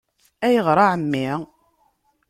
-Ayɣer 0.45 0.77
a 0.79 0.85
Ɛemmi? 0.93 1.29